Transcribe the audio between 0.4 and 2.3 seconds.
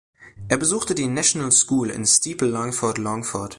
Er besuchte die "National School" in